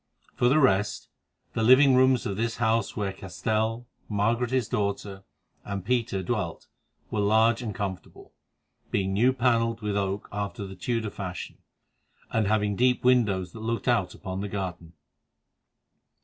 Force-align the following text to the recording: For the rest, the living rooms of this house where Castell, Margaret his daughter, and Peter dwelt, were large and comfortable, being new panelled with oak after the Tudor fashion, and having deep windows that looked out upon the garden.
For 0.33 0.49
the 0.49 0.57
rest, 0.57 1.09
the 1.53 1.61
living 1.61 1.93
rooms 1.95 2.25
of 2.25 2.35
this 2.35 2.55
house 2.57 2.97
where 2.97 3.13
Castell, 3.13 3.85
Margaret 4.09 4.49
his 4.49 4.67
daughter, 4.67 5.21
and 5.63 5.85
Peter 5.85 6.23
dwelt, 6.23 6.65
were 7.11 7.19
large 7.19 7.61
and 7.61 7.75
comfortable, 7.75 8.33
being 8.89 9.13
new 9.13 9.31
panelled 9.31 9.81
with 9.83 9.95
oak 9.95 10.27
after 10.31 10.65
the 10.65 10.75
Tudor 10.75 11.11
fashion, 11.11 11.59
and 12.31 12.47
having 12.47 12.75
deep 12.75 13.03
windows 13.03 13.51
that 13.51 13.59
looked 13.59 13.87
out 13.87 14.15
upon 14.15 14.41
the 14.41 14.49
garden. 14.49 14.93